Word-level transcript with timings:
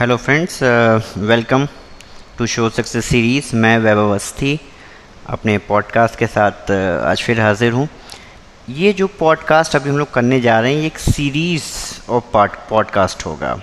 Hello 0.00 0.16
friends 0.16 0.62
welcome 1.18 1.66
to 2.38 2.46
show 2.46 2.70
success 2.70 3.04
series 3.04 3.56
मैं 3.56 3.78
वैभव 3.78 4.10
अवस्थी 4.10 4.60
अपने 5.26 5.58
podcast 5.58 6.18
के 6.18 6.26
साथ 6.26 6.50
uh, 6.50 7.06
आज 7.06 7.22
फिर 7.22 7.40
हाजिर 7.40 7.72
हूँ। 7.72 7.88
ये 8.68 8.92
जो 8.92 9.06
पॉडकास्ट 9.06 9.76
अभी 9.76 9.90
हम 9.90 9.98
लोग 9.98 10.12
करने 10.12 10.40
जा 10.40 10.60
रहे 10.60 10.72
हैं 10.72 10.80
ये 10.80 10.86
एक 10.86 10.98
सीरीज़ 10.98 11.64
ऑफ़ 12.10 12.24
पॉडकास्ट 12.70 13.26
होगा। 13.26 13.60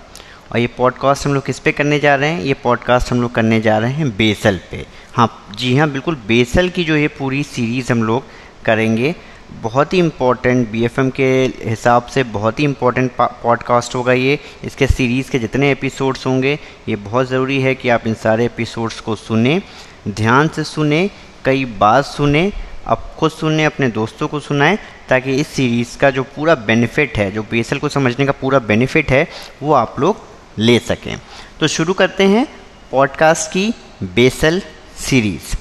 और 0.52 0.60
ये 0.60 0.68
पॉडकास्ट 0.68 1.26
हम 1.26 1.34
लोग 1.34 1.46
किस 1.46 1.60
पे 1.60 1.72
करने 1.72 2.00
जा 2.00 2.16
रहे 2.16 2.30
हैं? 2.30 2.42
ये 2.42 2.54
पॉडकास्ट 2.54 3.12
हम 3.12 3.22
लोग 3.22 3.36
करने 3.36 3.62
जा 3.62 3.78
रहे 3.78 3.94
हैं 3.94 4.10
बेसल 4.10 4.60
पे। 4.72 4.86
हाँ 5.14 5.48
जी 5.56 5.78
हाँ 5.78 5.90
बिल्कुल 5.90 6.16
बेसल 6.16 6.70
की 6.70 6.84
जो 6.84 6.96
ये 6.96 7.08
पूरी 7.08 7.44
सीरीज़ 7.44 7.92
हम 7.92 8.04
लोग 8.04 8.24
करेंगे 8.66 9.16
बहुत 9.54 9.94
ही 9.94 10.00
इम्पोर्टेंट 10.00 10.70
बी 10.70 10.88
के 11.00 11.30
हिसाब 11.70 12.06
से 12.06 12.24
बहुत 12.24 12.60
ही 12.60 12.64
इम्पोर्टेंट 12.64 13.12
पॉडकास्ट 13.22 13.96
होगा 13.96 14.14
ये। 14.14 14.40
इसके 14.64 14.88
सीरीज़ 14.88 15.32
के 15.32 15.40
जितने 15.40 15.72
एपिसोड्स 15.72 16.26
होंगे, 16.26 16.60
ये 16.90 16.96
बहुत 16.96 17.28
ज़रूरी 17.28 17.62
है 17.62 17.76
कि 17.76 17.90
आप 17.90 18.08
इन 18.08 18.14
सारे 18.14 18.46
एपिसोड्स 18.46 19.00
को 19.00 19.16
सुने, 19.16 19.62
ध्यान 20.08 20.48
से 20.48 20.64
सुने, 20.64 21.10
कई 21.46 21.66
बात 21.66 22.06
सुने 22.06 22.52
आप 22.88 23.16
खुद 23.18 23.32
सुने 23.32 23.66
अपने 23.66 23.88
दोस्तों 23.88 24.28
को 24.28 24.40
सुनाएँ, 24.40 24.78
ताकि 25.10 25.36
इस 25.36 25.48
सीरीज़ 25.48 25.98
का 25.98 26.10
जो 26.10 26.24
पूरा 26.24 26.56
बेनिफिट 26.56 27.18
है, 27.18 27.32
जो 27.32 27.44
बेसल 27.44 27.78
को 27.78 27.90
समझने 27.90 28.26
का 28.26 28.32
पूरा 28.32 28.60
बेनिफिट 28.60 29.12
है, 29.12 29.28
वो 29.64 29.74
आप 29.74 30.00
लोग 30.00 30.18
ले 30.58 30.80
सकें। 30.80 31.16
तो 31.60 31.68
शुरू 31.68 31.94
करते 31.94 32.24
हैं 32.24 32.48
पॉडकास्ट 32.92 33.52
की 33.52 33.74
बेसल 34.04 34.62
सीरीज़ 34.98 35.56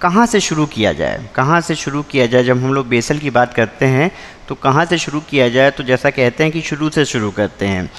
कहाँ 0.00 0.26
से 0.26 0.40
शुरू 0.40 0.64
किया 0.66 0.92
जाए? 0.92 1.28
कहाँ 1.34 1.60
से 1.60 1.74
शुरू 1.74 2.02
किया 2.02 2.26
जाए? 2.26 2.44
जब 2.44 2.62
हम 2.64 2.74
लोग 2.74 2.88
बेसल 2.88 3.18
की 3.18 3.30
बात 3.30 3.54
करते 3.54 3.86
हैं 3.86 4.10
तो 4.48 4.54
कहाँ 4.54 4.84
से 4.86 4.98
शुरू 4.98 5.20
किया 5.20 5.48
जाए? 5.48 5.70
तो 5.70 5.84
जैसा 5.84 6.10
कहते 6.10 6.44
हैं 6.44 6.52
कि 6.52 6.60
शुरू 6.62 6.90
से 6.90 7.04
शुरू 7.04 7.30
करते 7.30 7.66
हैं। 7.66 7.90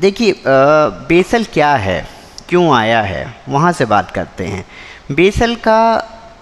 देखिए 0.00 0.34
बेसल 0.46 1.44
क्या 1.52 1.74
है? 1.76 2.06
क्यों 2.48 2.72
आया 2.74 3.00
है? 3.02 3.34
वहाँ 3.48 3.72
से 3.72 3.84
बात 3.86 4.10
करते 4.10 4.44
हैं। 4.44 4.64
बेसल 5.12 5.54
का 5.56 5.80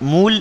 मूल 0.02 0.38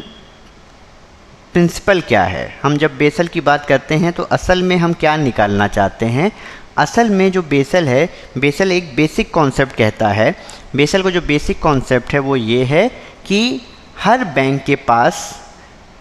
प्रिंसिपल 1.53 2.01
क्या 2.01 2.23
है? 2.23 2.53
हम 2.63 2.77
जब 2.77 2.97
बेसल 2.97 3.27
की 3.27 3.41
बात 3.41 3.65
करते 3.65 3.95
हैं 3.95 4.11
तो 4.13 4.23
असल 4.23 4.61
में 4.63 4.75
हम 4.77 4.93
क्या 4.93 5.15
निकालना 5.17 5.67
चाहते 5.67 6.05
हैं? 6.07 6.31
असल 6.77 7.09
में 7.09 7.31
जो 7.31 7.41
बेसल 7.43 7.87
है, 7.87 8.09
बेसल 8.37 8.71
एक 8.71 8.95
बेसिक 8.95 9.33
कॉन्सेप्ट 9.33 9.75
कहता 9.75 10.07
है। 10.09 10.35
बेसल 10.75 11.03
का 11.03 11.09
जो 11.09 11.21
बेसिक 11.23 11.59
कॉन्सेप्ट 11.59 12.13
है, 12.13 12.19
वो 12.19 12.35
ये 12.35 12.63
है 12.65 12.87
कि 13.25 13.61
हर 14.03 14.23
बैंक 14.23 14.63
के 14.63 14.75
पास 14.75 15.41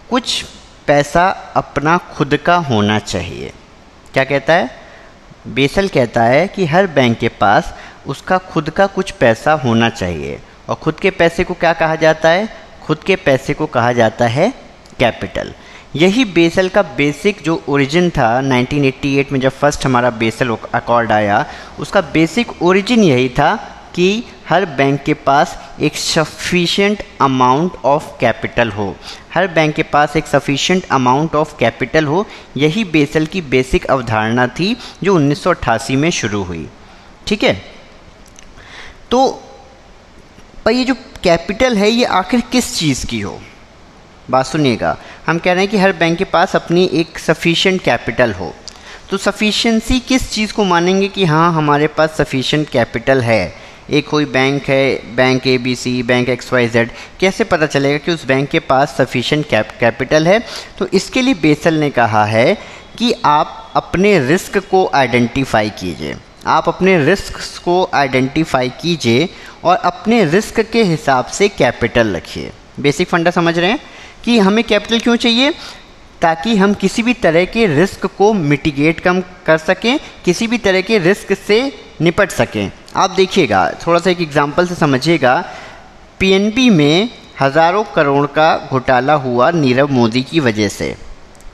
कुछ 0.09 0.45
पैसा 0.87 1.29
अपना 1.55 1.97
खुद 1.97 2.37
का 2.45 2.55
होना 2.55 2.99
चाहिए। 2.99 3.53
क्या 4.13 4.23
कहता 4.23 4.53
है? 4.53 4.69
बेसल 5.47 5.87
कहता 5.87 6.23
है 6.23 6.47
कि 6.47 6.65
हर 6.65 6.87
बैंक 6.87 7.19
के 7.19 7.27
पास 7.27 7.75
उसका 8.07 8.37
खुद 8.37 8.69
का 8.69 8.87
कुछ 8.87 9.11
पैसा 9.11 9.53
होना 9.53 9.89
चाहिए। 9.89 10.39
और 10.69 10.75
खुद 10.75 10.95
के 10.95 11.09
पैसे 11.09 11.43
को 11.43 11.53
क्या 11.53 11.73
कहा 11.73 11.95
जाता 11.95 12.29
है? 12.29 12.49
खुद 12.83 12.97
के 12.97 13.15
पैसे 13.15 13.53
को 13.53 13.65
कहा 13.65 13.93
जाता 13.93 14.27
है 14.27 14.53
कैपिटल। 14.99 15.53
यही 15.95 16.25
बेसल 16.25 16.69
का 16.69 16.81
बेसिक 16.81 17.37
जो 17.43 17.63
ओरिजिन 17.67 18.09
था 18.09 18.41
1988 18.41 19.31
में 19.31 19.39
जब 19.39 19.49
फ़र्स्ट 19.49 19.85
हमारा 19.85 20.09
बेसल 20.09 20.57
अकॉर्ड 20.73 21.11
आया, 21.11 21.45
उसका 21.79 22.01
बेसिक 22.01 22.61
ओरिजिन 22.61 23.03
यही 23.03 23.29
था 23.29 23.73
कि 23.97 24.23
हर 24.49 24.65
बैंक 24.65 25.03
के 25.03 25.13
पास 25.13 25.59
एक 25.81 25.95
सफिशेंट 25.95 27.03
अमाउंट 27.21 27.71
ऑफ़ 27.85 28.03
कैपिटल 28.19 28.69
हो। 28.69 28.95
हर 29.33 29.47
बैंक 29.47 29.75
के 29.75 29.83
पास 29.83 30.15
एक 30.15 30.27
सफिशेंट 30.27 30.85
अमाउंट 30.91 31.35
ऑफ़ 31.35 31.57
कैपिटल 31.57 32.05
हो, 32.05 32.27
यही 32.57 32.83
बेसल 32.83 33.25
की 33.25 33.41
बेसिक 33.41 33.85
अवधारणा 33.85 34.47
थी 34.47 34.77
जो 35.03 35.15
1988 35.15 35.95
में 35.95 36.09
शुरू 36.09 36.43
हुई। 36.43 36.69
ठीक 37.27 37.43
है? 37.43 37.65
तो 39.11 39.43
पर 40.65 40.71
ये 40.71 40.83
जो 40.83 40.95
कैपिटल 41.23 41.77
है, 41.77 41.89
ये 41.89 42.05
आखिर 42.05 42.41
किस 42.41 42.77
चीज़ 42.79 43.05
की 43.05 43.19
हो? 43.19 43.41
बात 44.29 44.45
सुनिएगा। 44.45 44.97
हम 45.27 45.39
कह 45.39 45.51
रहे 45.51 45.61
हैं 45.63 45.71
कि 45.71 45.77
हर 45.77 45.91
बैंक 45.91 46.17
के 46.17 46.23
पास 46.23 46.55
अपनी 46.55 46.89
एक 46.93 47.19
सफिशेंट 47.19 47.81
कैपिटल 47.81 48.33
हो। 48.33 48.55
तो 49.09 49.17
सफिशेंसी 49.17 49.99
किस 49.99 50.31
चीज़ 50.31 50.53
को 50.53 50.63
मानेंगे 50.63 51.07
कि 51.07 51.25
हाँ 51.25 51.53
हमारे 51.53 51.87
पास 51.87 52.09
सफिशेंट 52.17 52.69
कैपिटल 52.69 53.21
है? 53.21 53.66
एक 53.89 54.07
कोई 54.07 54.25
बैंक 54.25 54.69
है 54.69 55.15
bank 55.15 55.47
A 55.47 55.57
B 55.57 55.75
C 55.75 56.03
bank 56.03 56.29
X 56.29 56.53
Y 56.53 56.67
Z 56.67 56.89
कैसे 57.19 57.43
पता 57.43 57.65
चलेगा 57.65 57.97
कि 57.97 58.11
उस 58.11 58.25
बैंक 58.25 58.49
के 58.49 58.59
पास 58.59 58.95
सफिशेंट 58.97 59.49
कैप 59.49 59.69
कैपिटल 59.79 60.27
है? 60.27 60.43
तो 60.77 60.87
इसके 60.87 61.21
लिए 61.21 61.33
बेसल 61.33 61.73
ने 61.73 61.89
कहा 61.89 62.25
है 62.25 62.57
कि 62.97 63.13
आप 63.25 63.71
अपने 63.75 64.27
रिस्क 64.27 64.57
को 64.57 64.91
आइडेंटिफाई 64.93 65.69
कीजिए। 65.69 66.15
आप 66.47 66.67
अपने 66.67 67.05
रिस्क 67.05 67.61
को 67.65 67.89
आइडेंटिफाई 67.93 68.69
कीजिए 68.69 69.29
और 69.63 69.77
अपने 69.77 70.25
रिस्क 70.25 70.59
के 70.59 70.83
हिसाब 70.83 71.25
से 71.25 71.49
कैपिटल 71.49 72.15
रखिए। 72.15 72.51
बेसिक 72.79 73.07
फंडा 73.07 73.31
समझ 73.31 73.59
रहे 73.59 73.69
हैं? 73.69 73.79
कि 74.23 74.39
हमें 74.39 74.63
कैपिटल 74.63 74.99
क्यों 74.99 75.15
चाहिए? 75.15 75.53
ताकि 76.21 76.55
हम 76.57 76.73
किसी 76.73 77.03
भी 77.03 77.13
तरह 77.13 77.45
के 77.45 77.67
रिस्क 77.67 78.05
को 78.05 78.33
मिटिगेट 78.33 78.99
कम 78.99 79.21
कर 79.45 79.57
सकें, 79.57 79.99
किसी 80.25 80.47
भी 80.47 80.57
तरह 80.57 80.81
के 80.81 80.97
रिस्क 80.97 81.37
से 81.47 81.73
निपट 82.01 82.29
सकें। 82.29 82.71
आप 82.97 83.11
देखिएगा, 83.11 83.69
थोड़ा 83.85 83.99
सा 83.99 84.09
एक 84.09 84.21
एग्ज़ाम्पल 84.21 84.67
से 84.67 84.75
समझिएगा। 84.75 85.43
पीएनबी 86.19 86.69
में 86.69 87.09
हज़ारों 87.41 87.83
करोड़ 87.95 88.25
का 88.27 88.55
घोटाला 88.71 89.13
हुआ 89.13 89.49
नीरव 89.51 89.91
मोदी 89.91 90.21
की 90.21 90.39
वजह 90.39 90.69
से, 90.69 90.95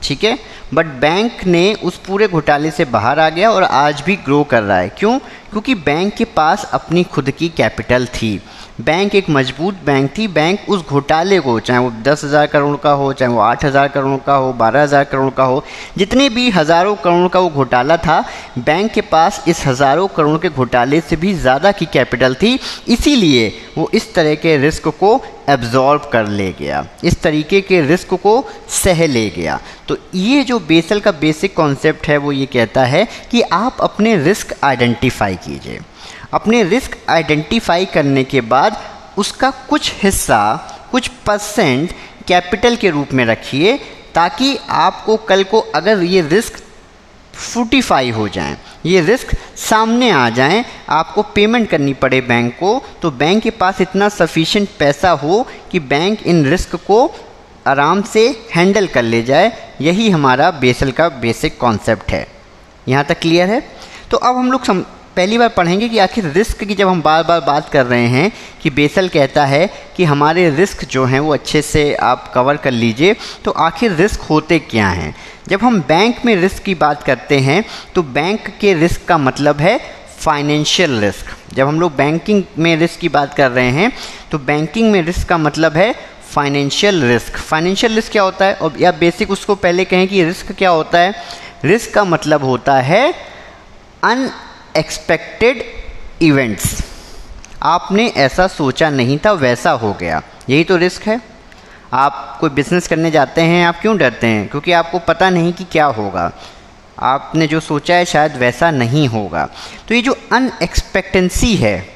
ठीक 0.02 0.24
है? 0.24 0.38
बट 0.74 0.86
बैंक 1.00 1.44
ने 1.44 1.62
उस 1.74 1.96
पूरे 1.98 2.28
घोटाले 2.28 2.70
से 2.70 2.84
बाहर 2.84 3.20
आ 3.20 3.28
गया 3.28 3.50
और 3.50 3.62
आज 3.62 4.00
भी 4.00 4.16
ग्रो 4.16 4.42
कर 4.44 4.62
रहा 4.62 4.78
है। 4.78 4.88
क्यों? 4.88 5.18
क्योंकि 5.50 5.74
बैंक 5.74 6.14
के 6.14 6.24
पास 6.24 6.64
अपनी 6.72 7.02
खुद 7.04 7.30
की 7.30 7.48
कैपिटल 7.48 8.06
थी। 8.06 8.40
बैंक 8.80 9.14
एक 9.14 9.28
मज़बूत 9.30 9.74
बैंक 9.84 10.10
थी। 10.18 10.26
बैंक 10.28 10.68
उस 10.68 10.80
घोटाले 10.80 11.38
को, 11.40 11.58
चाहे 11.60 11.80
वो 11.80 11.90
दस 12.02 12.24
हज़ार 12.24 12.46
करोड़ 12.46 12.76
का 12.76 12.90
हो, 12.92 13.12
चाहे 13.12 13.32
वो 13.32 13.38
आठ 13.40 13.64
हज़ार 13.64 13.88
करोड़ 13.88 14.18
का 14.26 14.34
हो, 14.34 14.52
बारह 14.52 14.82
हज़ार 14.82 15.04
करोड़ 15.04 15.30
का 15.30 15.44
हो, 15.44 15.62
जितने 15.98 16.28
भी 16.28 16.48
हज़ारों 16.50 16.94
करोड़ 16.96 17.28
का 17.28 17.40
वो 17.40 17.50
घोटाला 17.50 17.96
था 17.96 18.24
बैंक 18.58 18.90
के 18.92 19.00
पास 19.02 19.42
इस 19.48 19.66
हज़ारों 19.66 20.08
करोड़ 20.08 20.38
के 20.38 20.48
घोटाले 20.48 21.00
से 21.00 21.16
भी 21.16 21.32
ज़्यादा 21.34 21.72
की 21.72 21.86
कैपिटल 21.86 22.34
थी। 22.34 22.58
इसीलिए 22.88 23.48
वो 23.78 23.88
इस 23.94 24.12
तरह 24.14 24.34
के 24.34 24.56
रिस्क 24.56 24.88
को 25.00 25.20
एब्जॉर्ब 25.48 26.10
कर 26.12 26.26
ले 26.26 26.52
गया। 26.52 26.84
इस 27.04 27.20
तरीके 27.22 27.60
के 27.60 27.80
रिस्क 27.82 28.14
को 28.16 28.44
सह 28.74 29.06
ले 29.06 29.28
गया। 29.30 29.60
तो 29.88 29.96
ये 30.14 30.42
जो 30.44 30.58
बेसल 30.58 31.00
का 31.00 31.12
बेसिक 31.14 31.56
कॉन्सेप्ट 31.56 32.08
है, 32.08 32.16
वो 32.16 32.32
ये 32.32 32.46
कहता 32.46 32.84
है 32.84 33.06
कि 33.30 33.42
आप 33.42 33.76
अपने 33.80 34.16
रिस्क 34.16 34.54
आइडेंटिफाई 34.64 35.36
कीजिए। 35.46 35.80
अपने 36.34 36.62
रिस्क 36.62 36.96
आइडेंटिफाई 37.08 37.84
करने 37.86 38.24
के 38.24 38.40
बाद 38.40 38.82
उसका 39.18 39.50
कुछ 39.50 39.92
हिस्सा 40.02 40.40
कुछ 40.90 41.08
परसेंट 41.08 41.92
कैपिटल 42.28 42.76
के 42.76 42.90
रूप 42.90 43.12
में 43.12 43.24
रखिए 43.24 43.76
ताकि 44.14 44.56
आपको 44.70 45.16
कल 45.16 45.44
को 45.44 45.60
अगर 45.60 46.02
ये 46.02 46.20
रिस्क 46.20 46.62
फ्रूटिफाई 47.34 48.10
हो 48.10 48.28
जाए 48.28 48.56
ये 48.86 49.00
रिस्क 49.00 49.36
सामने 49.56 50.10
आ 50.10 50.28
जाए 50.30 50.64
आपको 50.88 51.22
पेमेंट 51.22 51.68
करनी 51.70 51.94
पड़े 51.94 52.20
बैंक 52.20 52.52
को 52.54 52.82
तो 53.02 53.10
बैंक 53.10 53.42
के 53.42 53.50
पास 53.50 53.80
इतना 53.80 54.08
सफिशेंट 54.08 54.68
पैसा 54.78 55.10
हो 55.10 55.46
कि 55.72 55.80
बैंक 55.80 56.22
इन 56.22 56.44
रिस्क 56.46 56.76
को 56.76 57.14
आराम 57.66 58.02
से 58.02 58.48
हैंडल 58.54 58.86
कर 58.86 59.02
ले 59.02 59.22
जाए। 59.22 59.74
यही 59.80 60.10
हमारा 60.10 60.50
बेसल 60.50 60.90
का 60.92 61.08
बेसिक 61.08 61.58
कॉन्सेप्ट 61.58 62.10
है। 62.10 62.26
यहाँ 62.88 63.04
तक 63.04 63.20
क्लियर 63.20 63.48
है? 63.48 63.60
तो 64.10 64.16
अब 64.16 64.36
हम 64.36 64.52
लोग 64.52 64.64
सम, 64.64 64.84
पहली 65.16 65.38
बार 65.38 65.48
पढ़ेंगे 65.48 65.88
कि 65.88 65.98
आखिर 65.98 66.24
रिस्क 66.32 66.64
की 66.64 66.74
जब 66.74 66.88
हम 66.88 67.02
बार 67.02 67.22
बार 67.22 67.40
बात 67.40 67.68
कर 67.68 67.86
रहे 67.86 68.06
हैं 68.06 68.30
कि 68.62 68.70
बेसल 68.70 69.08
कहता 69.08 69.44
है 69.46 69.66
कि 69.96 70.04
हमारे 70.04 70.48
रिस्क 70.50 70.84
जो 70.84 71.04
हैं 71.04 71.20
वो 71.20 71.32
अच्छे 71.32 71.62
से 71.62 71.94
आप 72.02 72.30
कवर 72.34 72.56
कर 72.56 72.70
लीजिए 72.70 73.16
तो 73.44 73.50
आखिर 73.50 73.92
रिस्क 73.92 74.20
होते 74.20 74.58
क्या 74.60 74.88
हैं? 74.88 75.14
जब 75.48 75.62
हम 75.62 75.80
बैंक 75.88 76.24
में 76.26 76.34
रिस्क 76.36 76.62
की 76.62 76.74
बात 76.74 77.02
करते 77.02 77.38
हैं 77.40 77.64
तो 77.94 78.02
बैंक 78.02 78.48
के 78.60 78.74
रिस्क 78.74 79.04
का 79.08 79.18
मतलब 79.18 79.60
है 79.60 79.78
फाइनेंशियल 80.18 80.98
रिस्क। 81.00 81.54
जब 81.54 81.68
हम 81.68 81.80
लोग 81.80 81.96
बैंकिंग 81.96 82.42
में 82.58 82.76
रिस्क 82.76 83.00
की 83.00 83.08
बात 83.08 83.34
कर 83.34 83.50
रहे 83.50 83.70
हैं 83.70 83.92
तो 84.30 84.38
बैंकिंग 84.40 84.90
में 84.92 85.00
रिस्क 85.02 85.28
का 85.28 85.38
मतलब 85.38 85.76
है 85.76 85.94
फाइनेंशियल 86.30 87.02
रिस्क। 87.04 87.36
फाइनेंशियल 87.38 87.94
रिस्क 87.94 88.12
क्या 88.12 88.22
होता 88.22 88.44
है? 88.44 88.54
और 88.54 88.80
या 88.80 88.92
बेसिक 88.92 89.30
उसको 89.30 89.54
पहले 89.56 89.84
कहें 89.84 90.06
कि 90.08 90.24
रिस्क 90.24 90.52
क्या 90.52 90.70
होता 90.70 90.98
है? 90.98 91.14
रिस्क 91.64 91.92
का 91.94 92.04
मतलब 92.04 92.44
होता 92.44 92.74
है 92.80 93.12
अन 94.04 94.30
एक्सपेक्टेड 94.76 95.64
इवेंट्स 96.22 96.84
आपने 97.62 98.08
ऐसा 98.08 98.46
सोचा 98.46 98.90
नहीं 98.90 99.18
था, 99.18 99.32
वैसा 99.32 99.70
हो 99.70 99.92
गया। 99.92 100.22
यही 100.48 100.64
तो 100.64 100.76
रिस्क 100.76 101.02
है। 101.02 101.20
आप 101.92 102.38
कोई 102.40 102.50
बिज़नेस 102.50 102.88
करने 102.88 103.10
जाते 103.10 103.40
हैं, 103.40 103.66
आप 103.66 103.80
क्यों 103.80 103.96
डरते 103.96 104.26
हैं? 104.26 104.48
क्योंकि 104.48 104.72
आपको 104.72 104.98
पता 104.98 105.30
नहीं 105.30 105.52
कि 105.52 105.64
क्या 105.64 105.84
होगा। 105.84 106.32
आपने 107.00 107.46
जो 107.46 107.60
सोचा 107.60 107.94
है, 107.94 108.04
शायद 108.04 108.36
वैसा 108.36 108.70
नहीं 108.70 109.08
होगा। 109.08 109.48
तो 109.88 109.94
ये 109.94 110.02
जो 110.02 110.18
अनएक्सपेक्टेंसी 110.32 111.56
है, 111.56 111.88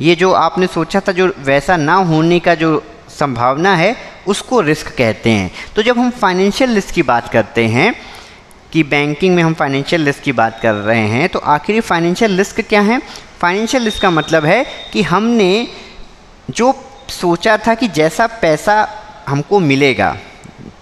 ये 0.00 0.14
जो 0.14 0.32
आपने 0.32 0.66
सोचा 0.66 1.00
था, 1.00 1.12
जो 1.12 1.34
वैसा 1.38 1.76
ना 1.76 1.94
होने 1.94 2.40
का 2.40 2.54
जो 2.54 2.84
संभावना 3.08 3.74
है, 3.74 3.96
उसको 4.26 4.60
रिस्क 4.60 4.96
कहते 4.98 5.30
हैं। 5.30 5.50
तो 5.76 5.82
जब 5.82 5.98
हम 5.98 6.10
फाइनेंशियल 6.10 6.74
रिस्क 6.74 6.90
की 6.90 7.02
बात 7.02 7.28
करते 7.28 7.66
हैं 7.66 7.94
कि 8.72 8.82
बैंकिंग 8.82 9.34
में 9.36 9.42
हम 9.42 9.54
फाइनेंशियल 9.54 10.04
रिस्क 10.06 10.22
की 10.22 10.32
बात 10.32 10.58
कर 10.62 10.74
रहे 10.74 11.06
हैं 11.08 11.28
तो 11.28 11.38
आखिर 11.38 11.80
फाइनेंशियल 11.80 12.36
रिस्क 12.38 12.60
क्या 12.60 12.80
है? 12.80 13.00
फाइनेंशियल 13.40 13.84
रिस्क 13.84 14.02
का 14.02 14.10
मतलब 14.10 14.44
है 14.44 14.64
कि 14.92 15.02
हमने 15.02 15.68
जो 16.50 16.72
सोचा 17.10 17.56
था 17.66 17.74
कि 17.74 17.88
जैसा 17.90 18.26
पैसा 18.42 18.76
हमको 19.28 19.58
मिलेगा, 19.60 20.16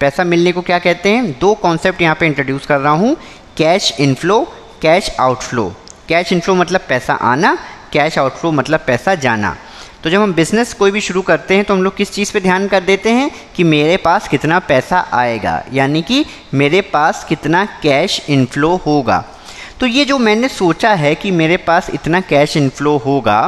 पैसा 0.01 0.25
मिलने 0.25 0.53
को 0.53 0.63
क्या 0.63 0.79
कहते 0.79 1.09
हैं? 1.09 1.39
दो 1.41 1.55
कॉन्सेप्ट 1.55 2.03
यहाँ 2.03 2.17
पे 2.21 2.27
इंट्रोड्यूस 2.27 2.67
कर 2.67 2.79
रहा 2.81 2.93
हूँ 2.93 3.17
cash 3.57 3.93
inflow 4.01 4.41
cash 4.83 5.11
outflow 5.21 5.67
cash 6.09 6.33
inflow 6.33 6.55
मतलब 6.55 6.81
पैसा 6.89 7.15
आना 7.15 7.57
कैश 7.93 8.19
आउटफ्लो 8.19 8.51
मतलब 8.53 8.81
पैसा 8.87 9.15
जाना। 9.17 9.57
तो 10.05 10.11
जब 10.11 10.21
हम 10.21 10.33
बिज़नेस 10.35 10.73
कोई 10.75 10.91
भी 10.91 11.01
शुरू 11.01 11.23
करते 11.23 11.55
हैं 11.55 11.65
तो 11.65 11.75
हम 11.75 11.83
लोग 11.83 11.97
किस 11.97 12.13
चीज़ 12.13 12.33
पे 12.33 12.41
ध्यान 12.41 12.67
कर 12.69 12.81
देते 12.81 13.11
हैं? 13.11 13.31
कि 13.57 13.65
मेरे 13.65 13.97
पास 13.97 14.29
कितना 14.29 14.59
पैसा 14.59 15.01
आएगा, 15.13 15.63
यानी 15.73 16.03
कि 16.03 16.25
मेरे 16.55 16.81
पास 16.81 17.25
कितना 17.25 17.65
कैश 17.83 18.21
इनफ्लो 18.29 18.75
होगा। 18.77 19.25
तो 19.81 19.87
ये 19.87 20.05
जो 20.05 20.19
मैंने 20.19 20.49
सोचा 20.49 20.93
है 20.95 21.15
कि 21.15 21.31
मेरे 21.31 21.57
पास 21.57 21.91
इतना 21.91 22.21
कैश 22.21 22.57
इनफ्लो 22.57 22.97
होगा, 22.97 23.41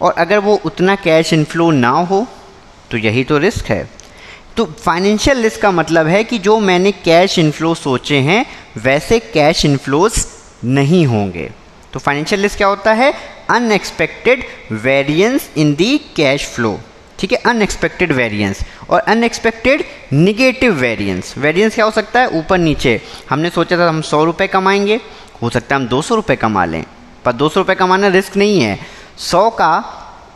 और 0.00 0.14
अगर 0.18 0.38
वो 0.38 0.60
उतना 0.64 0.94
कैश 0.96 1.32
इनफ्लो 1.32 1.70
ना 1.70 1.90
हो 1.90 2.26
तो 2.90 2.96
यही 2.96 3.24
तो 3.24 3.38
रिस्क 3.38 3.66
है। 3.66 3.88
तो 4.56 4.64
फाइनेंशियल 4.84 5.42
रिस्क 5.42 5.60
का 5.62 5.70
मतलब 5.70 6.06
है 6.06 6.22
कि 6.24 6.38
जो 6.38 6.58
मैंने 6.60 6.92
कैश 6.92 7.38
इनफ्लो 7.38 7.74
सोचे 7.74 8.16
हैं, 8.18 8.44
वैसे 8.76 9.18
कैश 9.18 9.64
इनफ्लोज 9.64 10.26
नहीं 10.64 11.06
होंगे। 11.06 11.50
तो 11.92 12.00
फाइनेंशियल 12.00 12.42
रिस्क 12.42 12.56
क्या 12.56 12.68
होता 12.68 12.92
है? 12.92 13.12
Unexpected 13.50 14.44
variance 14.72 15.50
in 15.56 15.74
the 15.74 15.98
cash 16.16 16.46
flow 16.46 16.78
ठीक 17.18 17.32
है? 17.32 17.38
अनएक्सपेक्टेड 17.38 18.12
वेरिएंस 18.12 18.60
और 18.90 19.00
अनएक्सपेक्टेड 19.00 19.84
निगेटिव 20.12 20.74
वेरिएंस 20.74 21.34
वेरिएंस 21.38 21.74
क्या 21.74 21.84
हो 21.84 21.90
सकता 21.90 22.20
है? 22.20 22.28
ऊपर 22.28 22.58
नीचे. 22.58 23.00
हमने 23.30 23.50
सोचा 23.50 23.78
था 23.78 23.88
हम 23.88 24.00
सौ 24.02 24.24
रुपये 24.24 24.48
कमाएँगे. 24.48 25.00
हो 25.42 25.50
सकता 25.50 25.76
है 25.76 25.82
हम 25.82 25.88
दो 25.88 26.02
सौ 26.02 26.14
रुपये 26.14 26.36
कमा 26.36 26.64
लें. 26.64 26.84
पर 27.24 27.32
दो 27.32 27.48
सौ 27.48 27.60
रुपये 27.60 27.76
कमाना 27.76 28.08
रिस्क 28.08 28.36
नहीं 28.36 28.60
है. 28.60 28.78
सौ 29.18 29.50
का 29.50 29.78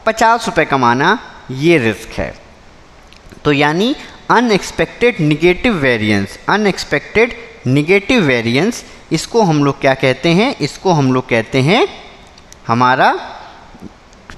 पचास 0.06 0.46
रुपये 0.46 0.64
कमाना 0.64 1.18
ये 1.50 1.78
रिस्क 1.78 2.18
है. 2.18 2.34
तो 3.44 3.52
यानी 3.52 3.94
unexpected 4.30 5.20
negative 5.20 5.74
variance 5.74 6.38
unexpected 6.48 7.34
negative 7.66 8.22
variance 8.22 8.84
इसको 9.12 9.42
हम 9.42 9.64
लोग 9.64 9.80
क्या 9.80 9.94
कहते 9.94 10.28
हैं? 10.28 10.56
इसको 10.58 10.92
हम 10.92 11.12
लोग 11.12 11.28
कहते 11.28 11.60
हैं 11.60 11.86
हमारा 12.66 13.12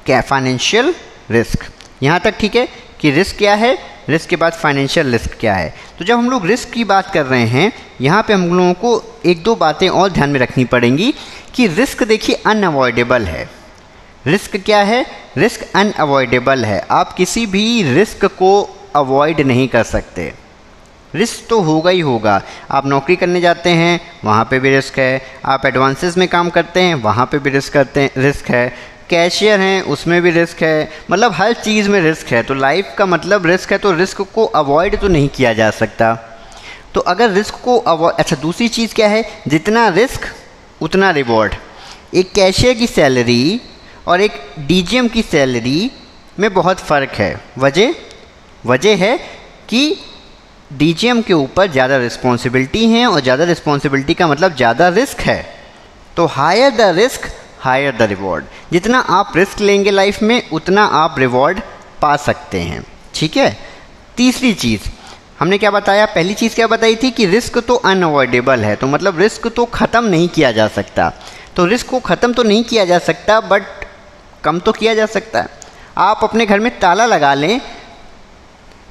क्या 0.07 0.21
फाइनेंशियल 0.21 0.95
रिस्क 1.31 1.65
यहाँ 2.03 2.21
तक 2.21 2.35
ठीक 2.39 2.57
है 2.57 2.69
कि 3.01 3.11
रिस्क 3.11 3.37
क्या 3.39 3.55
है? 3.55 3.79
रिस्क 4.09 4.29
के 4.29 4.37
बाद 4.37 4.53
फाइनेंशियल 4.53 5.13
रिस्क 5.13 5.37
क्या 5.41 5.55
है? 5.55 5.75
तो 5.99 6.05
जब 6.05 6.19
हम 6.19 6.31
लोग 6.31 6.47
रिस्क 6.47 6.71
की 6.71 6.85
बात 6.85 7.11
कर 7.11 7.27
रहे 7.27 7.47
हैं, 7.47 7.73
यहाँ 8.01 8.23
पे 8.23 8.33
हम 8.33 8.57
लोगों 8.57 8.73
को 8.75 9.21
एक 9.27 9.43
दो 9.43 9.55
बातें 9.55 9.89
और 9.89 10.11
ध्यान 10.11 10.31
में 10.31 10.41
रखनी 10.41 10.65
पड़ेंगी 10.65 11.15
कि 11.55 11.67
रिस्क 11.67 12.03
देखिए 12.03 12.43
अनअवॉइडेबल 12.47 13.23
है। 13.23 13.49
रिस्क 14.27 14.57
क्या 14.57 14.79
है? 14.79 15.07
रिस्क 15.37 15.77
अनअवॉइडेबल 15.77 16.65
है। 16.65 16.87
आप 16.91 17.13
किसी 17.13 17.47
भी 17.47 17.95
रिस्क 17.95 18.25
को 18.25 18.77
अवॉइड 18.97 19.41
नहीं 19.41 19.69
कर 19.69 19.83
सकते। 19.83 20.44
रिस्क 21.15 21.47
तो 21.51 21.61
होगा 21.61 21.91
ही 21.91 22.01
होगा। 22.01 22.43
आप 22.71 22.87
नौकरी 22.87 23.17
करने 23.17 23.41
जाते 23.41 23.71
हैं, 23.71 24.01
वहाँ 24.25 24.45
पे 24.51 24.59
भी 24.59 24.71
रिस्क 24.71 24.99
है। 24.99 25.23
आप 25.45 25.67
एडवांसेस 25.67 26.17
में 26.17 26.29
काम 26.29 26.51
करते 26.51 26.81
हैं, 26.81 26.95
वहाँ 26.95 27.27
पे 27.27 27.39
भी 27.39 27.51
रिस्क 27.51 27.73
करते 27.73 28.01
हैं, 28.01 28.11
रिस्क 28.17 28.47
है। 28.47 28.95
कैशियर 29.11 29.61
हैं, 29.61 29.83
उसमें 29.83 30.23
भी 30.23 30.31
रिस्क 30.31 30.63
है। 30.63 30.91
मतलब 31.11 31.33
हर 31.33 31.53
चीज़ 31.53 31.89
में 31.89 32.01
रिस्क 32.01 32.27
है। 32.27 32.43
तो 32.43 32.55
लाइफ 32.55 32.89
का 32.99 33.07
मतलब 33.07 33.47
रिस्क 33.47 33.73
है 33.73 33.79
तो 33.79 33.93
रिस्क 33.93 34.21
को 34.21 34.45
अवॉइड 34.45 35.01
तो 35.01 35.09
नहीं 35.09 35.29
किया 35.29 35.53
जा 35.53 35.71
सकता। 35.71 36.31
तो 36.95 37.01
अगर 37.01 37.31
रिस्क 37.31 37.55
को 37.65 37.79
अवॉइड 37.79 38.15
अच्छा 38.15 38.37
दूसरी 38.37 38.69
चीज़ 38.69 38.95
क्या 38.95 39.09
है? 39.09 39.43
जितना 39.49 39.89
रिस्क, 39.89 40.21
उतना 40.81 41.11
रिवॉर्ड। 41.11 41.55
एक 42.15 42.33
कैशियर 42.33 42.75
की 42.75 42.87
सैलरी 42.87 43.61
और 44.07 44.21
एक 44.21 44.33
डीजीएम 44.59 45.09
की 45.09 45.23
सैलरी 45.23 45.91
में 46.39 46.55
बहुत 46.55 46.79
फ़र्क 46.79 47.11
है। 47.11 47.41
वजह? 47.59 47.95
वजह 48.67 48.97
है 48.97 49.19
कि 49.69 49.97
डीजीएम 50.75 51.21
के 51.23 51.33
ऊपर 51.35 51.71
ज़्यादा 51.71 51.97
रिस्पॉन्सिबिलिटी 51.99 52.87
हैं 52.89 53.07
और 53.07 53.21
ज़्यादा 53.21 53.45
रिस्पॉन्सिबिलिटी 53.45 54.15
का 54.15 54.27
मतलब 54.29 54.57
ज़्यादा 54.57 54.89
रिस्क 54.91 55.21
है। 55.21 55.45
तो 56.17 56.27
higher 56.29 56.71
the 56.73 56.95
risk 56.97 57.31
higher 57.61 57.97
the 57.97 58.03
reward 58.05 58.45
जितना 58.73 58.99
आप 59.11 59.33
रिस्क 59.37 59.61
लेंगे 59.61 59.91
लाइफ 59.91 60.23
में, 60.23 60.51
उतना 60.51 60.85
आप 60.85 61.19
रिवॉर्ड 61.19 61.61
पा 62.03 62.17
सकते 62.19 62.61
हैं। 62.61 62.85
ठीक 63.15 63.37
है? 63.37 63.57
तीसरी 64.17 64.53
चीज़, 64.55 64.89
हमने 65.39 65.59
क्या 65.59 65.71
बताया? 65.71 66.07
पहली 66.07 66.35
चीज़ 66.35 66.55
क्या 66.55 66.67
बताई 66.67 66.97
थी 66.97 67.11
कि 67.11 67.27
रिस्क 67.27 67.59
तो 67.59 67.75
अनअवॉइडेबल 67.85 68.65
है 68.65 68.75
तो 68.77 68.87
मतलब 68.87 69.19
रिस्क 69.21 69.47
तो 69.47 69.65
ख़त्म 69.75 70.05
नहीं 70.07 70.29
किया 70.29 70.53
जा 70.53 70.69
सकता। 70.71 71.13
तो 71.57 71.65
रिस्क 71.67 71.89
को 71.89 72.01
ख़त्म 72.03 72.33
तो 72.33 72.43
नहीं 72.43 72.65
किया 72.65 72.85
जा 72.85 72.99
सकता 73.01 73.41
बट 73.43 73.63
कम 74.45 74.59
तो 74.61 74.73
किया 74.73 74.95
जा 74.95 75.07
सकता। 75.09 75.41
है 75.41 75.63
आप 75.99 76.21
अपने 76.23 76.47
घर 76.47 76.61
में 76.61 76.71
ताला 76.81 77.07
लगा 77.07 77.33
लें 77.35 77.61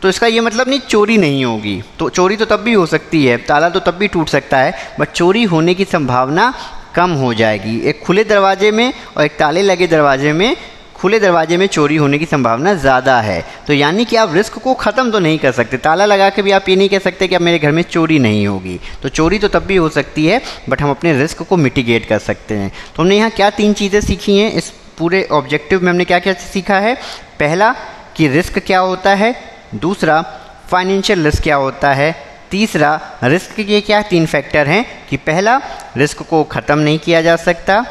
तो 0.03 0.09
इसका 0.09 0.27
ये 0.27 0.41
मतलब 0.41 0.69
नहीं, 0.69 0.79
चोरी 0.79 1.17
नहीं 1.17 1.43
होगी। 1.45 1.81
तो 1.99 2.09
चोरी 2.09 2.35
तो 2.37 2.45
तब 2.45 2.59
भी 2.59 2.73
हो 2.73 2.85
सकती 2.85 3.25
है, 3.25 3.37
ताला 3.39 3.69
तो 3.69 3.79
तब 3.79 3.95
भी 3.95 4.07
टूट 4.07 4.29
सकता 4.29 4.57
है 4.57 4.73
बट 4.99 5.11
चोरी 5.11 5.43
होने 5.45 5.73
की 5.73 5.85
संभावना 5.85 6.53
कम 6.95 7.11
हो 7.11 7.33
जाएगी। 7.33 7.79
एक 7.89 8.01
खुले 8.03 8.23
दरवाजे 8.23 8.71
में 8.71 8.93
और 9.17 9.23
एक 9.25 9.37
ताले 9.37 9.61
लगे 9.61 9.87
दरवाजे 9.87 10.33
में, 10.33 10.55
खुले 10.95 11.19
दरवाजे 11.19 11.57
में 11.57 11.65
चोरी 11.67 11.95
होने 11.95 12.17
की 12.19 12.25
संभावना 12.25 12.73
ज़्यादा 12.73 13.19
है। 13.21 13.43
तो 13.67 13.73
यानी 13.73 14.05
कि 14.05 14.15
आप 14.15 14.33
रिस्क 14.33 14.57
को 14.59 14.73
ख़त्म 14.73 15.11
तो 15.11 15.19
नहीं 15.19 15.39
कर 15.39 15.51
सकते। 15.51 15.77
ताला 15.77 16.05
लगा 16.05 16.29
के 16.29 16.41
भी 16.41 16.51
आप 16.51 16.69
ये 16.69 16.75
नहीं 16.75 16.89
कह 16.89 16.99
सकते 16.99 17.27
कि 17.27 17.35
अब 17.35 17.41
मेरे 17.41 17.59
घर 17.59 17.71
में 17.71 17.81
चोरी 17.83 18.19
नहीं 18.19 18.45
होगी। 18.47 18.79
तो 19.03 19.09
चोरी 19.09 19.39
तो 19.39 19.47
तब 19.47 19.65
भी 19.65 19.75
हो 19.75 19.89
सकती 19.89 20.25
है 20.25 20.41
बट 20.69 20.81
हम 20.81 20.89
अपने 20.89 21.17
रिस्क 21.19 21.41
को 21.43 21.57
मिटिगेट 21.57 22.05
कर 22.05 22.19
सकते 22.19 22.55
हैं। 22.55 22.71
तो 22.95 23.03
हमने 23.03 23.17
यहाँ 23.17 23.29
क्या 23.31 23.49
तीन 23.51 23.73
चीज़ें 23.73 23.99
सीखी 24.01 24.37
हैं? 24.37 24.51
इस 24.51 24.69
पूरे 24.97 25.23
ऑब्जेक्टिव 25.31 25.81
में 25.81 25.89
हमने 25.89 26.05
क्या 26.05 26.19
क्या 26.19 26.33
सीखा 26.43 26.79
है? 26.79 26.93
पहला 27.39 27.73
कि 28.17 28.27
रिस्क 28.27 28.59
क्या 28.59 28.79
होता 28.81 29.15
है? 29.15 29.52
दूसरा 29.75 30.21
फाइनेंशियल 30.69 31.23
रिस्क 31.25 31.43
क्या 31.43 31.55
होता 31.55 31.93
है? 31.93 32.15
तीसरा 32.51 33.19
रिस्क 33.23 33.55
के 33.57 33.79
क्या 33.81 34.01
तीन 34.01 34.25
फैक्टर 34.25 34.67
हैं 34.67 34.85
कि 35.09 35.17
पहला 35.19 35.59
रिस्क 35.97 36.21
को 36.29 36.43
ख़त्म 36.43 36.77
नहीं 36.79 36.99
किया 36.99 37.21
जा 37.21 37.35
सकता 37.37 37.85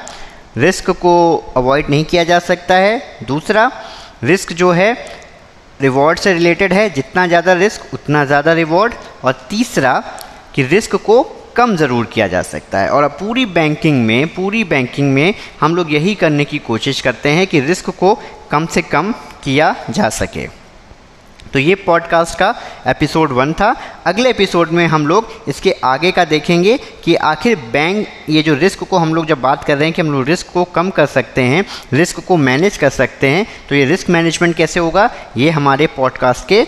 रिस्क 0.57 0.91
को 0.93 1.15
अवॉइड 1.57 1.89
नहीं 1.91 2.05
किया 2.05 2.25
जा 2.25 2.39
सकता 2.41 2.75
है। 2.75 3.25
दूसरा 3.27 3.71
रिस्क 4.25 4.53
जो 4.53 4.71
है 4.73 4.93
रिवॉर्ड 5.81 6.19
से 6.19 6.33
रिलेटेड 6.33 6.73
है, 6.73 6.89
जितना 6.91 7.27
ज़्यादा 7.27 7.53
रिस्क 7.53 7.95
उतना 7.95 8.25
ज़्यादा 8.25 8.53
रिवॉर्ड 8.53 8.95
और 9.25 9.33
तीसरा, 9.51 10.03
कि 10.55 10.63
रिस्क 10.63 10.97
को 10.97 11.23
कम 11.57 11.77
ज़रूर 11.77 12.07
किया 12.07 12.27
जा 12.29 12.43
सकता 12.43 12.79
है। 12.79 12.89
और 12.89 13.05
अब 13.05 13.11
पूरी 13.11 13.47
बैंकिंग 13.49 14.05
में, 14.07 14.29
पूरी 14.29 14.65
बैंकिंग 14.65 15.13
में 15.13 15.35
हम 15.61 15.77
लोग 15.77 15.93
यही 15.93 16.15
करने 16.15 16.45
की 16.45 16.59
कोशिश 16.61 17.01
करते 17.01 17.31
हैं 17.31 17.47
कि 17.47 17.61
रिस्क 17.61 17.91
को 17.91 18.19
कम 18.51 18.67
से 18.67 18.83
कम 18.83 19.13
किया 19.45 19.75
जा 19.91 20.09
सके। 20.11 20.47
तो 21.53 21.59
ये 21.59 21.75
पॉडकास्ट 21.75 22.39
का 22.39 22.55
एपिसोड 22.87 23.33
वन 23.33 23.53
था। 23.53 23.75
अगले 24.07 24.31
एपिसोड 24.31 24.71
में 24.71 24.87
हम 24.87 25.07
लोग 25.07 25.29
इसके 25.49 25.75
आगे 25.85 26.11
का 26.13 26.25
देखेंगे 26.25 26.79
कि 27.05 27.15
आखिर 27.15 27.57
बैंक 27.73 28.07
ये 28.29 28.43
जो 28.43 28.55
रिस्क 28.55 28.85
को 28.85 28.99
हम 28.99 29.15
लोग 29.15 29.27
जब 29.27 29.41
बात 29.41 29.65
कर 29.65 29.77
रहे 29.77 29.85
हैं 29.85 29.95
कि 29.95 30.03
हम 30.03 30.13
लोग 30.13 30.27
रिस्क 30.29 30.47
को 30.55 30.65
कम 30.65 30.91
कर 30.91 31.07
सकते 31.07 31.43
हैं 31.43 31.65
रिस्क 31.93 32.21
को 32.21 32.37
मैनेज 32.37 32.77
कर 32.77 32.91
सकते 32.91 33.29
हैं 33.29 33.47
तो 33.69 33.75
ये 33.75 33.85
रिस्क 33.85 34.11
मैनेजमेंट 34.11 34.57
कैसे 34.57 34.81
होगा, 34.81 35.11
ये 35.37 35.51
हमारे 35.51 35.87
पॉडकास्ट 35.87 36.49
के 36.49 36.67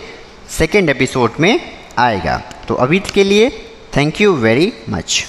सेकेंड 0.49 0.89
एपिसोड 0.89 1.31
में 1.39 1.59
आएगा। 1.97 2.41
तो 2.67 2.75
अभी 2.75 2.99
के 3.13 3.23
लिए 3.23 3.49
थैंक 3.97 4.21
यू 4.21 4.33
वेरी 4.33 4.71
मच 4.89 5.23